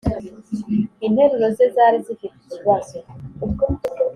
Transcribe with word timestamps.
Interuro 1.05 1.45
ze 1.55 1.65
zari 1.75 1.97
zifite 2.05 2.35
ikibazo 2.41 2.97